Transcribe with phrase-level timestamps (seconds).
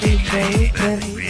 [0.00, 1.29] DJ Benny.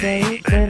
[0.00, 0.69] Benny.